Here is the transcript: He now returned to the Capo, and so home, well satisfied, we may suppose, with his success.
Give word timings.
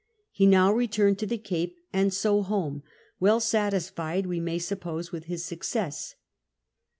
He 0.31 0.47
now 0.47 0.73
returned 0.73 1.19
to 1.19 1.27
the 1.27 1.37
Capo, 1.37 1.73
and 1.93 2.11
so 2.11 2.41
home, 2.41 2.81
well 3.19 3.39
satisfied, 3.39 4.25
we 4.25 4.39
may 4.39 4.57
suppose, 4.57 5.11
with 5.11 5.25
his 5.25 5.45
success. 5.45 6.15